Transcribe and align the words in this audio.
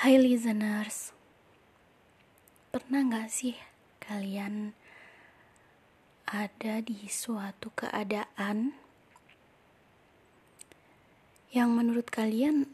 Hai 0.00 0.16
listeners, 0.16 1.12
pernah 2.72 3.04
gak 3.04 3.28
sih 3.28 3.52
kalian 4.00 4.72
ada 6.24 6.80
di 6.80 7.04
suatu 7.04 7.68
keadaan 7.76 8.72
yang 11.52 11.76
menurut 11.76 12.08
kalian 12.08 12.64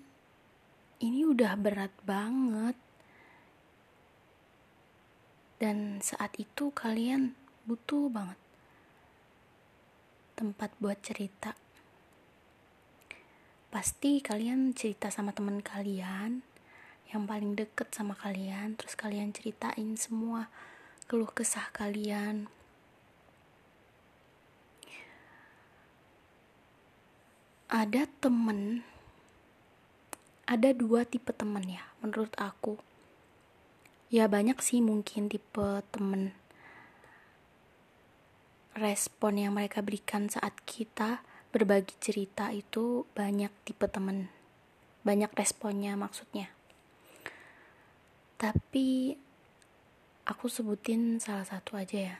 ini 1.03 1.27
udah 1.27 1.59
berat 1.59 1.91
banget? 2.07 2.79
Dan 5.59 5.99
saat 5.99 6.31
itu 6.39 6.71
kalian 6.71 7.35
butuh 7.67 8.07
banget 8.07 8.39
tempat 10.39 10.71
buat 10.79 11.03
cerita. 11.03 11.59
Pasti 13.75 14.23
kalian 14.23 14.79
cerita 14.79 15.11
sama 15.11 15.35
teman 15.35 15.59
kalian 15.59 16.55
yang 17.15 17.29
paling 17.31 17.55
deket 17.55 17.95
sama 17.95 18.19
kalian 18.19 18.75
terus 18.75 18.99
kalian 18.99 19.31
ceritain 19.31 19.95
semua 19.95 20.51
keluh 21.07 21.31
kesah 21.31 21.71
kalian. 21.71 22.51
Ada 27.71 28.11
temen 28.19 28.83
ada 30.47 30.71
dua 30.71 31.03
tipe 31.03 31.31
temen 31.35 31.63
ya 31.67 31.83
menurut 32.03 32.31
aku. 32.39 32.79
Ya 34.11 34.31
banyak 34.31 34.59
sih 34.63 34.79
mungkin 34.83 35.27
tipe 35.31 35.83
temen. 35.91 36.35
Respon 38.75 39.41
yang 39.41 39.55
mereka 39.59 39.83
berikan 39.83 40.31
saat 40.31 40.55
kita 40.63 41.23
berbagi 41.51 41.97
cerita 41.99 42.55
itu 42.55 43.07
banyak 43.15 43.51
tipe 43.67 43.87
temen. 43.91 44.31
Banyak 45.03 45.35
responnya 45.35 45.99
maksudnya 45.99 46.56
tapi 48.37 49.17
aku 50.29 50.49
sebutin 50.49 51.21
salah 51.21 51.45
satu 51.45 51.77
aja 51.77 52.13
ya. 52.13 52.17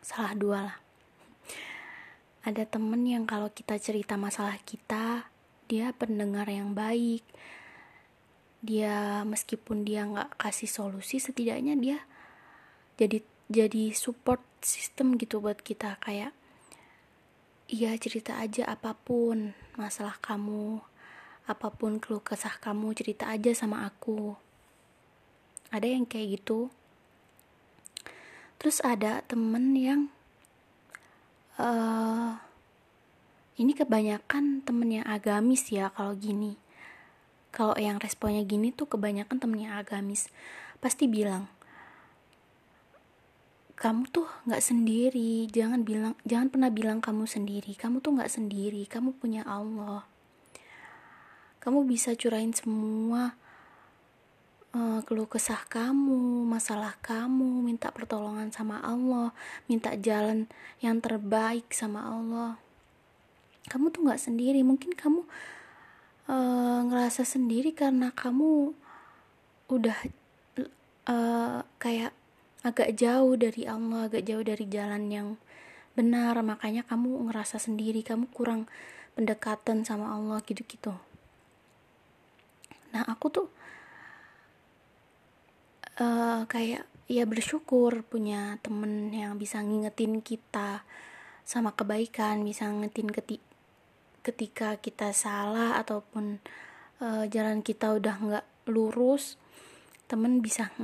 Salah 0.00 0.32
dua 0.36 0.58
lah. 0.66 0.78
Ada 2.40 2.64
temen 2.64 3.04
yang 3.04 3.28
kalau 3.28 3.52
kita 3.52 3.76
cerita 3.76 4.16
masalah 4.16 4.56
kita, 4.64 5.28
dia 5.68 5.92
pendengar 5.92 6.48
yang 6.48 6.72
baik. 6.72 7.22
Dia 8.64 9.24
meskipun 9.28 9.84
dia 9.84 10.08
nggak 10.08 10.40
kasih 10.40 10.68
solusi, 10.68 11.20
setidaknya 11.20 11.76
dia 11.76 12.00
jadi 13.00 13.24
jadi 13.48 13.96
support 13.96 14.44
system 14.60 15.16
gitu 15.16 15.40
buat 15.40 15.64
kita 15.64 15.96
kayak 16.04 16.36
iya 17.72 17.96
cerita 17.96 18.36
aja 18.36 18.68
apa 18.68 18.92
pun 18.92 19.56
masalah 19.80 20.20
kamu 20.20 20.84
apa 21.48 21.72
pun 21.72 21.96
keluh 21.96 22.20
kesah 22.20 22.60
kamu 22.60 22.92
cerita 22.92 23.30
aja 23.30 23.54
sama 23.56 23.86
aku. 23.88 24.36
Ada 25.70 25.86
yang 25.86 26.04
kayak 26.04 26.42
gitu. 26.42 26.68
Terus 28.60 28.82
ada 28.84 29.24
temen 29.24 29.72
yang 29.72 30.12
uh, 31.56 32.36
ini 33.56 33.72
kebanyakan 33.72 34.60
temen 34.66 35.00
yang 35.00 35.06
agamis 35.08 35.72
ya 35.72 35.88
kalau 35.94 36.12
gini. 36.12 36.60
Kalau 37.50 37.74
yang 37.80 37.96
responnya 38.02 38.44
gini 38.44 38.74
tuh 38.74 38.90
kebanyakan 38.90 39.40
temen 39.40 39.64
yang 39.64 39.80
agamis. 39.80 40.28
Pasti 40.82 41.08
bilang 41.08 41.48
kamu 43.80 44.12
tuh 44.12 44.28
nggak 44.44 44.60
sendiri. 44.60 45.48
Jangan 45.48 45.86
bilang 45.86 46.12
jangan 46.28 46.52
pernah 46.52 46.68
bilang 46.68 47.00
kamu 47.00 47.24
sendiri. 47.24 47.72
Kamu 47.78 48.04
tuh 48.04 48.20
nggak 48.20 48.28
sendiri. 48.28 48.84
Kamu 48.84 49.16
punya 49.16 49.40
Allah 49.48 50.09
kamu 51.60 51.84
bisa 51.84 52.16
curahin 52.16 52.56
semua 52.56 53.36
uh, 54.74 55.00
keluh 55.06 55.26
kesah 55.26 55.60
kamu, 55.66 56.46
masalah 56.46 56.94
kamu, 57.02 57.62
minta 57.64 57.90
pertolongan 57.90 58.50
sama 58.54 58.78
Allah, 58.82 59.34
minta 59.66 59.94
jalan 59.98 60.46
yang 60.82 60.98
terbaik 61.02 61.70
sama 61.74 62.06
Allah. 62.06 62.58
Kamu 63.70 63.92
tuh 63.94 64.06
nggak 64.06 64.22
sendiri, 64.22 64.64
mungkin 64.64 64.94
kamu 64.94 65.22
uh, 66.30 66.80
ngerasa 66.90 67.22
sendiri 67.26 67.74
karena 67.74 68.10
kamu 68.14 68.74
udah 69.70 69.98
uh, 71.06 71.60
kayak 71.78 72.12
agak 72.60 72.92
jauh 72.98 73.34
dari 73.38 73.64
Allah, 73.64 74.10
agak 74.10 74.26
jauh 74.26 74.44
dari 74.44 74.66
jalan 74.68 75.08
yang 75.08 75.28
benar, 75.94 76.38
makanya 76.40 76.86
kamu 76.86 77.30
ngerasa 77.30 77.60
sendiri, 77.60 78.00
kamu 78.00 78.30
kurang 78.32 78.70
pendekatan 79.18 79.82
sama 79.82 80.14
Allah 80.16 80.38
gitu-gitu 80.46 81.09
nah 82.90 83.06
aku 83.06 83.26
tuh 83.30 83.48
uh, 86.02 86.46
kayak 86.46 86.86
ya 87.10 87.24
bersyukur 87.26 88.06
punya 88.06 88.58
temen 88.62 89.10
yang 89.10 89.34
bisa 89.38 89.58
ngingetin 89.62 90.22
kita 90.22 90.86
sama 91.42 91.74
kebaikan 91.74 92.46
bisa 92.46 92.70
ngingetin 92.70 93.10
keti 93.10 93.36
ketika 94.20 94.76
kita 94.78 95.10
salah 95.16 95.80
ataupun 95.80 96.38
uh, 97.02 97.24
jalan 97.26 97.64
kita 97.64 97.96
udah 97.96 98.14
nggak 98.20 98.46
lurus 98.70 99.40
temen 100.10 100.42
bisa 100.42 100.74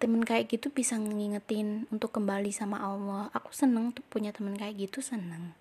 temen 0.00 0.24
kayak 0.24 0.48
gitu 0.48 0.72
bisa 0.72 0.96
ngingetin 0.96 1.84
untuk 1.92 2.16
kembali 2.16 2.48
sama 2.48 2.80
Allah. 2.80 3.28
Aku 3.36 3.52
seneng 3.52 3.92
tuh 3.92 4.00
punya 4.08 4.32
temen 4.32 4.56
kayak 4.56 4.88
gitu 4.88 5.04
seneng. 5.04 5.52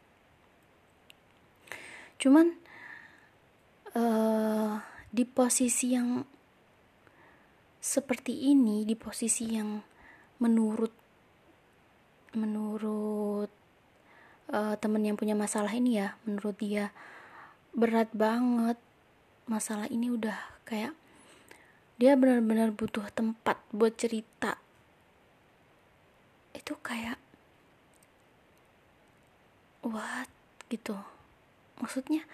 Cuman 2.15 2.55
uh, 3.91 4.28
di 5.09 5.25
posisi 5.25 5.97
yang 5.97 6.21
seperti 7.79 8.51
ini 8.51 8.83
di 8.83 8.93
posisi 8.93 9.55
yang 9.55 9.79
menurut 10.43 10.91
menurut 12.35 13.49
uh, 14.51 14.75
temen 14.77 15.01
yang 15.01 15.17
punya 15.17 15.33
masalah 15.33 15.71
ini 15.73 15.97
ya 15.97 16.13
menurut 16.27 16.55
dia 16.59 16.93
berat 17.73 18.11
banget. 18.13 18.77
Masalah 19.49 19.89
ini 19.89 20.13
udah 20.13 20.37
kayak 20.61 20.93
dia 21.97 22.13
benar-benar 22.13 22.69
butuh 22.69 23.09
tempat 23.09 23.57
buat 23.73 23.97
cerita. 23.97 24.61
Itu 26.53 26.77
kayak 26.85 27.17
what 29.81 30.29
gitu. 30.69 30.93
Maksudnya 31.81 32.29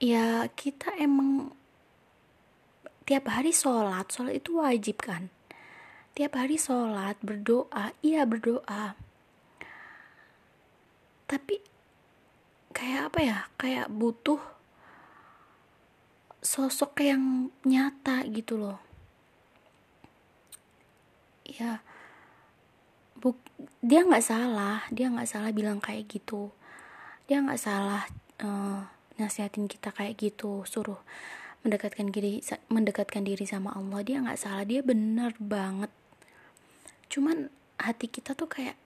ya 0.00 0.48
kita 0.56 0.96
emang 0.96 1.52
tiap 3.04 3.28
hari 3.28 3.52
sholat 3.52 4.08
sholat 4.08 4.40
itu 4.40 4.56
wajib 4.56 4.96
kan? 5.04 5.28
Tiap 6.16 6.40
hari 6.40 6.56
sholat 6.56 7.20
berdoa 7.20 7.92
iya 8.00 8.24
berdoa. 8.24 8.96
Tapi 11.28 11.60
kayak 12.72 13.12
apa 13.12 13.20
ya? 13.20 13.38
Kayak 13.60 13.92
butuh 13.92 14.40
sosok 16.40 17.04
yang 17.04 17.52
nyata 17.68 18.24
gitu 18.32 18.56
loh. 18.56 18.80
Ya 21.44 21.84
buk 23.20 23.36
dia 23.84 24.00
nggak 24.00 24.24
salah 24.24 24.80
dia 24.88 25.12
nggak 25.12 25.28
salah 25.28 25.52
bilang 25.52 25.76
kayak 25.76 26.08
gitu. 26.08 26.48
Dia 27.28 27.44
nggak 27.44 27.60
salah 27.60 28.08
uh, 28.40 28.99
nasihatin 29.20 29.68
kita 29.68 29.92
kayak 29.92 30.16
gitu 30.16 30.64
suruh 30.64 30.98
mendekatkan 31.60 32.08
diri 32.08 32.40
mendekatkan 32.72 33.20
diri 33.20 33.44
sama 33.44 33.76
Allah 33.76 34.00
dia 34.00 34.24
nggak 34.24 34.40
salah 34.40 34.64
dia 34.64 34.80
bener 34.80 35.36
banget. 35.36 35.92
Cuman 37.12 37.52
hati 37.76 38.08
kita 38.08 38.32
tuh 38.32 38.48
kayak 38.48 38.80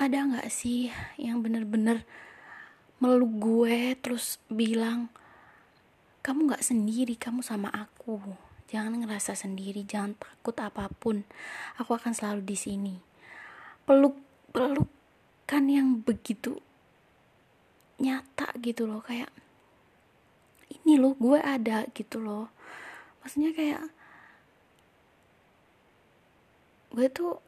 ada 0.00 0.24
nggak 0.24 0.48
sih 0.48 0.88
yang 1.20 1.44
bener-bener 1.44 2.08
meluk 3.04 3.32
gue 3.36 3.96
terus 4.00 4.40
bilang 4.48 5.12
kamu 6.24 6.52
nggak 6.52 6.64
sendiri 6.64 7.14
kamu 7.20 7.44
sama 7.44 7.68
aku. 7.68 8.20
Jangan 8.72 9.02
ngerasa 9.04 9.36
sendiri 9.36 9.84
jangan 9.84 10.16
takut 10.16 10.56
apa 10.62 10.88
pun. 10.88 11.26
Aku 11.76 11.92
akan 11.92 12.16
selalu 12.16 12.44
di 12.44 12.56
sini. 12.56 12.94
Peluk 13.84 14.16
pelukan 14.54 15.64
yang 15.68 16.00
begitu 16.00 16.56
nyata 18.00 18.56
gitu 18.64 18.88
loh 18.88 19.04
kayak 19.04 19.28
ini 20.72 20.96
loh 20.96 21.14
gue 21.20 21.38
ada 21.38 21.84
gitu 21.92 22.18
loh. 22.18 22.48
Maksudnya 23.20 23.52
kayak 23.52 23.84
gue 26.90 27.06
tuh 27.12 27.38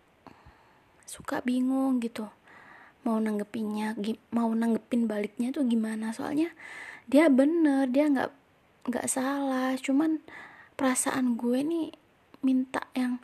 suka 1.09 1.43
bingung 1.43 1.99
gitu 1.99 2.31
mau 3.03 3.19
nanggepinnya 3.19 3.99
mau 4.31 4.47
nanggepin 4.55 5.11
baliknya 5.11 5.51
tuh 5.51 5.67
gimana. 5.67 6.15
Soalnya 6.15 6.55
dia 7.11 7.27
bener 7.33 7.91
dia 7.91 8.07
nggak 8.07 8.31
nggak 8.93 9.07
salah 9.11 9.75
cuman 9.79 10.23
perasaan 10.79 11.35
gue 11.39 11.63
nih 11.63 11.89
minta 12.43 12.87
yang 12.95 13.19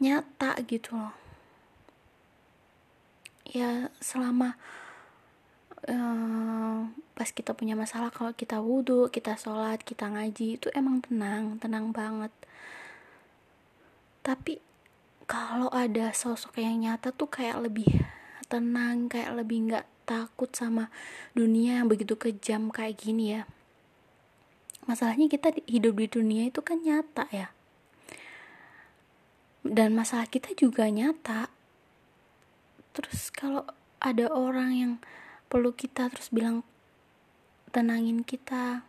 nyata 0.00 0.56
gitu 0.64 0.96
loh. 0.96 1.14
Ya 3.52 3.92
selama 4.00 4.56
uh, 5.88 6.86
pas 7.16 7.28
kita 7.30 7.54
punya 7.54 7.74
masalah 7.74 8.10
kalau 8.10 8.34
kita 8.34 8.58
wudhu 8.62 9.10
kita 9.10 9.34
sholat 9.38 9.82
kita 9.82 10.10
ngaji 10.10 10.58
itu 10.60 10.68
emang 10.74 11.02
tenang 11.02 11.58
tenang 11.58 11.90
banget. 11.90 12.30
Tapi 14.22 14.62
kalau 15.26 15.72
ada 15.72 16.14
sosok 16.14 16.62
yang 16.62 16.82
nyata 16.82 17.10
tuh 17.10 17.30
kayak 17.30 17.58
lebih 17.62 17.88
tenang 18.46 19.08
kayak 19.08 19.32
lebih 19.32 19.70
nggak 19.70 19.86
takut 20.04 20.50
sama 20.52 20.92
dunia 21.32 21.80
yang 21.80 21.88
begitu 21.88 22.14
kejam 22.18 22.68
kayak 22.68 22.98
gini 23.00 23.40
ya. 23.40 23.42
Masalahnya 24.82 25.30
kita 25.30 25.54
hidup 25.70 25.94
di 25.94 26.06
dunia 26.10 26.50
itu 26.50 26.58
kan 26.58 26.82
nyata 26.82 27.30
ya. 27.30 27.54
Dan 29.62 29.94
masalah 29.94 30.26
kita 30.26 30.50
juga 30.58 30.90
nyata. 30.90 31.46
Terus 32.92 33.30
kalau 33.30 33.62
ada 34.02 34.26
orang 34.34 34.70
yang 34.74 34.92
perlu 35.52 35.76
kita 35.76 36.08
terus 36.08 36.32
bilang 36.32 36.64
tenangin 37.68 38.24
kita. 38.24 38.88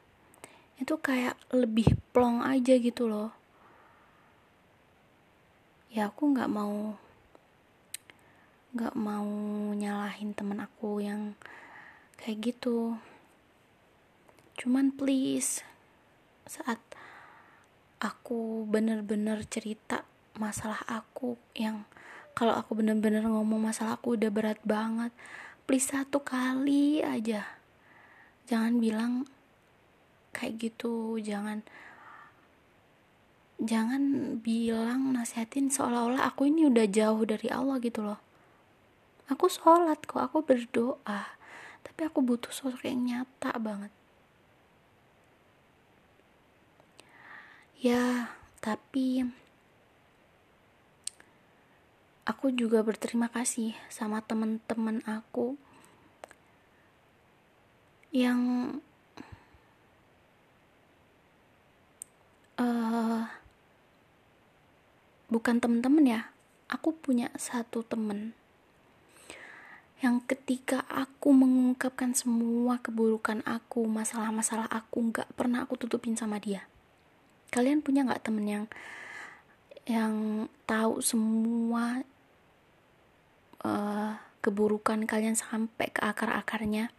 Itu 0.80 0.96
kayak 1.04 1.36
lebih 1.52 2.00
plong 2.16 2.40
aja 2.40 2.80
gitu 2.80 3.12
loh. 3.12 3.36
Ya 5.92 6.08
aku 6.08 6.32
nggak 6.32 6.48
mau 6.48 6.96
nggak 8.74 8.96
mau 8.96 9.28
nyalahin 9.76 10.32
temen 10.32 10.64
aku 10.64 11.04
yang 11.04 11.36
kayak 12.16 12.56
gitu. 12.56 12.96
Cuman 14.56 14.96
please 14.96 15.68
saat 16.48 16.80
aku 18.00 18.64
bener-bener 18.72 19.44
cerita 19.52 20.08
masalah 20.40 20.80
aku 20.88 21.36
yang 21.60 21.84
kalau 22.34 22.58
aku 22.58 22.74
bener-bener 22.74 23.22
ngomong 23.22 23.70
masalah 23.70 24.02
aku 24.02 24.18
udah 24.18 24.32
berat 24.34 24.60
banget 24.66 25.14
please 25.64 25.88
satu 25.90 26.20
kali 26.24 27.00
aja. 27.00 27.48
Jangan 28.48 28.80
bilang 28.84 29.14
kayak 30.36 30.60
gitu. 30.60 31.20
Jangan 31.20 31.64
jangan 33.64 34.36
bilang 34.44 35.16
nasihatin 35.16 35.72
seolah-olah 35.72 36.28
aku 36.28 36.52
ini 36.52 36.68
udah 36.68 36.84
jauh 36.90 37.24
dari 37.24 37.48
Allah 37.48 37.80
gitu 37.80 38.04
loh. 38.04 38.20
Aku 39.32 39.48
sholat 39.48 40.04
kok 40.04 40.20
aku 40.20 40.44
berdoa 40.44 41.40
tapi 41.84 42.00
aku 42.08 42.20
butuh 42.24 42.52
sosok 42.52 42.84
yang 42.88 43.04
nyata 43.08 43.56
banget. 43.60 43.92
Ya 47.80 48.32
tapi 48.60 49.28
aku 52.24 52.56
juga 52.56 52.80
berterima 52.80 53.28
kasih 53.28 53.76
sama 53.92 54.24
teman-teman 54.24 55.04
aku 55.04 55.60
yang 58.16 58.40
uh, 62.56 63.28
bukan 65.28 65.60
teman-teman 65.60 66.06
ya 66.08 66.22
aku 66.72 66.96
punya 66.96 67.28
satu 67.36 67.84
temen 67.84 68.38
yang 70.04 70.20
ketika 70.28 70.84
aku 70.92 71.32
mengungkapkan 71.32 72.12
semua 72.12 72.80
keburukan 72.84 73.40
aku 73.48 73.88
masalah-masalah 73.88 74.68
aku 74.68 75.12
nggak 75.12 75.32
pernah 75.32 75.64
aku 75.64 75.80
tutupin 75.80 76.20
sama 76.20 76.44
dia. 76.44 76.68
Kalian 77.56 77.80
punya 77.80 78.04
nggak 78.04 78.20
temen 78.20 78.44
yang 78.44 78.66
yang 79.88 80.16
tahu 80.68 81.00
semua 81.00 82.04
uh, 83.64 84.20
keburukan 84.44 85.08
kalian 85.08 85.40
sampai 85.40 85.90
ke 85.90 86.04
akar-akarnya. 86.04 86.92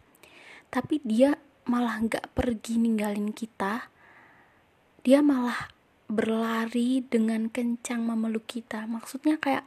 Tapi 0.73 0.99
dia 1.05 1.37
malah 1.69 2.01
nggak 2.01 2.33
pergi 2.33 2.81
ninggalin 2.81 3.31
kita. 3.31 3.89
Dia 5.05 5.21
malah 5.21 5.69
berlari 6.09 7.05
dengan 7.05 7.49
kencang 7.49 8.01
memeluk 8.01 8.49
kita. 8.49 8.89
Maksudnya 8.89 9.37
kayak 9.37 9.65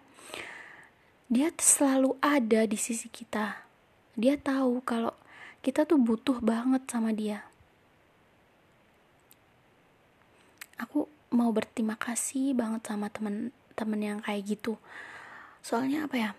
dia 1.31 1.55
selalu 1.55 2.19
ada 2.19 2.67
di 2.67 2.79
sisi 2.79 3.07
kita. 3.07 3.63
Dia 4.19 4.35
tahu 4.35 4.83
kalau 4.83 5.15
kita 5.63 5.87
tuh 5.87 5.99
butuh 5.99 6.43
banget 6.43 6.83
sama 6.91 7.15
dia. 7.15 7.47
Aku 10.79 11.11
mau 11.35 11.51
berterima 11.51 11.99
kasih 11.99 12.55
banget 12.55 12.87
sama 12.87 13.11
temen-temen 13.11 14.01
yang 14.03 14.19
kayak 14.23 14.47
gitu. 14.47 14.79
Soalnya 15.63 16.07
apa 16.07 16.17
ya 16.17 16.31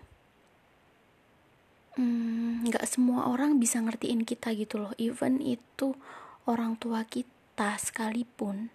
nggak 1.98 2.86
hmm, 2.86 2.92
semua 2.94 3.26
orang 3.26 3.58
bisa 3.58 3.82
ngertiin 3.82 4.22
kita 4.22 4.54
gitu 4.54 4.78
loh 4.78 4.94
even 4.94 5.42
itu 5.42 5.98
orang 6.46 6.78
tua 6.78 7.02
kita 7.02 7.74
sekalipun. 7.76 8.70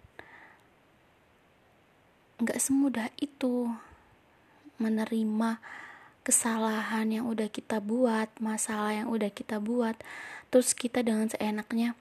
Nggak 2.36 2.60
semudah 2.60 3.08
itu 3.16 3.72
menerima 4.76 5.56
kesalahan 6.20 7.08
yang 7.08 7.24
udah 7.30 7.48
kita 7.48 7.80
buat 7.80 8.28
masalah 8.42 8.92
yang 8.92 9.08
udah 9.08 9.30
kita 9.30 9.62
buat 9.62 9.94
terus 10.50 10.74
kita 10.74 11.00
dengan 11.00 11.32
seenaknya 11.32 11.96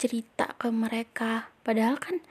cerita 0.00 0.56
ke 0.56 0.72
mereka. 0.72 1.52
Padahal 1.60 2.00
kan 2.00 2.24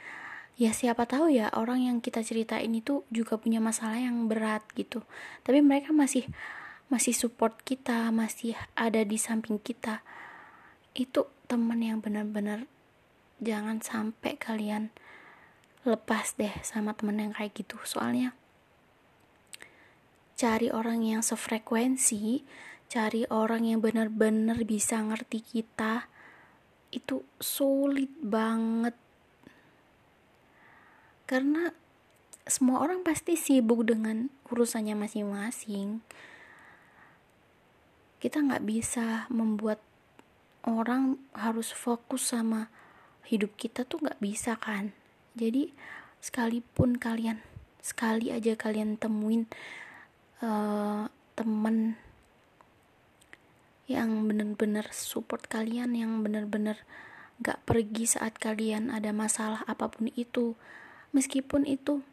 ya 0.58 0.74
siapa 0.74 1.06
tahu 1.06 1.30
ya 1.30 1.54
orang 1.54 1.86
yang 1.86 1.98
kita 2.02 2.26
ceritain 2.26 2.74
itu 2.74 3.06
juga 3.14 3.38
punya 3.38 3.62
masalah 3.62 4.02
yang 4.02 4.26
berat 4.26 4.66
gitu. 4.74 5.06
Tapi 5.46 5.62
mereka 5.62 5.94
masih 5.94 6.26
masih 6.89 7.13
support 7.13 7.62
kita 7.62 8.09
masih 8.09 8.57
ada 8.74 9.06
di 9.06 9.15
samping 9.15 9.62
kita. 9.62 10.01
Itu 10.97 11.30
teman 11.45 11.81
yang 11.86 12.01
benar-benar 12.01 12.65
jangan 13.39 13.80
sampai 13.80 14.36
kalian 14.36 14.91
lepas 15.88 16.36
deh 16.36 16.53
sama 16.65 16.97
teman 16.97 17.21
yang 17.21 17.33
kayak 17.33 17.53
gitu. 17.56 17.77
Soalnya 17.86 18.36
cari 20.36 20.74
orang 20.74 21.06
yang 21.06 21.21
sefrekuensi 21.21 22.44
cari 22.89 23.21
orang 23.30 23.69
yang 23.69 23.86
benar-benar 23.86 24.65
bisa 24.65 24.97
ngerti 24.97 25.45
kita 25.45 26.09
itu 26.89 27.21
sulit 27.38 28.09
banget. 28.18 28.97
Karena 31.30 31.69
semua 32.50 32.81
orang 32.81 33.06
pasti 33.06 33.38
sibuk 33.38 33.86
dengan 33.86 34.33
urusannya 34.50 34.97
masing-masing 34.97 36.01
kita 38.19 38.44
nggak 38.44 38.63
bisa 38.68 39.27
membuat 39.31 39.80
orang 40.68 41.18
harus 41.31 41.71
fokus 41.71 42.36
sama 42.36 42.68
hidup 43.27 43.56
kita 43.56 43.88
tuh 43.88 44.04
nggak 44.04 44.19
bisa 44.19 44.60
kan? 44.60 44.91
Jadi 45.39 45.72
sekalipun 46.20 47.00
kalian 47.00 47.39
sekali 47.79 48.29
aja 48.29 48.60
kalian 48.60 49.00
temuin 49.00 49.48
uh, 50.44 51.08
temen 51.39 51.96
yang 53.89 54.29
bener-bener 54.29 54.86
support 54.94 55.48
kalian 55.50 55.98
yang 55.98 56.22
bener-bener 56.22 56.77
gak 57.41 57.63
pergi 57.63 58.05
saat 58.05 58.38
kalian 58.38 58.91
ada 58.94 59.10
masalah 59.15 59.65
apa 59.65 59.89
pun 59.89 60.12
itu 60.13 60.53
meskipun 61.15 61.65
itu 61.65 62.05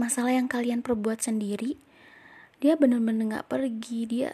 masalah 0.00 0.32
yang 0.32 0.48
kalian 0.48 0.80
perbuat 0.80 1.20
sendiri 1.20 1.76
dia 2.62 2.78
bener-bener 2.78 3.42
gak 3.42 3.50
pergi 3.50 4.00
dia 4.08 4.30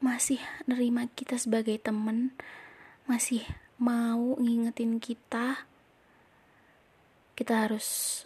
masih 0.00 0.40
nerima 0.64 1.06
kita 1.12 1.36
sebagai 1.36 1.76
temen 1.80 2.32
masih 3.04 3.44
mau 3.76 4.36
ngingetin 4.40 5.00
kita 5.00 5.68
kita 7.36 7.68
harus 7.68 8.24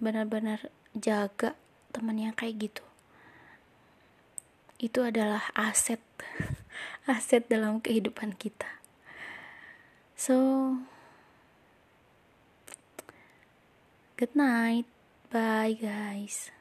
benar-benar 0.00 0.72
jaga 0.96 1.56
teman 1.92 2.16
yang 2.16 2.34
kayak 2.36 2.68
gitu 2.72 2.84
itu 4.80 5.00
adalah 5.04 5.52
aset 5.52 6.00
aset 7.12 7.44
dalam 7.48 7.84
kehidupan 7.84 8.32
kita 8.36 8.68
so 10.16 10.36
Good 14.20 14.36
night. 14.36 14.84
Bye, 15.32 15.80
guys. 15.80 16.52